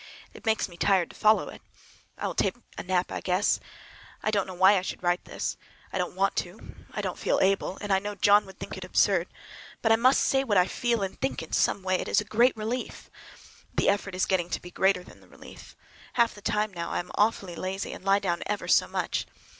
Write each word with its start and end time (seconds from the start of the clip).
It 0.33 0.47
makes 0.47 0.67
me 0.67 0.77
tired 0.77 1.11
to 1.11 1.15
follow 1.15 1.47
it. 1.49 1.61
I 2.17 2.25
will 2.25 2.33
take 2.33 2.55
a 2.75 2.81
nap, 2.81 3.11
I 3.11 3.21
guess. 3.21 3.59
I 4.23 4.31
don't 4.31 4.47
know 4.47 4.55
why 4.55 4.75
I 4.75 4.81
should 4.81 5.03
write 5.03 5.25
this. 5.25 5.57
I 5.93 5.99
don't 5.99 6.15
want 6.15 6.35
to. 6.37 6.73
I 6.91 7.01
don't 7.01 7.19
feel 7.19 7.39
able. 7.39 7.77
And 7.81 7.93
I 7.93 7.99
know 7.99 8.15
John 8.15 8.47
would 8.47 8.57
think 8.57 8.75
it 8.75 8.83
absurd. 8.83 9.27
But 9.83 9.91
I 9.91 9.97
must 9.97 10.21
say 10.21 10.43
what 10.43 10.57
I 10.57 10.65
feel 10.65 11.03
and 11.03 11.21
think 11.21 11.43
in 11.43 11.51
some 11.51 11.83
way—it 11.83 12.07
is 12.07 12.17
such 12.17 12.33
a 12.33 12.51
relief! 12.55 13.11
But 13.69 13.77
the 13.77 13.89
effort 13.89 14.15
is 14.15 14.25
getting 14.25 14.49
to 14.49 14.59
be 14.59 14.71
greater 14.71 15.03
than 15.03 15.19
the 15.19 15.27
relief. 15.29 15.75
Half 16.13 16.33
the 16.33 16.41
time 16.41 16.73
now 16.73 16.89
I 16.89 16.97
am 16.99 17.11
awfully 17.13 17.55
lazy, 17.55 17.93
and 17.93 18.03
lie 18.03 18.17
down 18.17 18.41
ever 18.47 18.67
so 18.67 18.87
much. 18.87 19.27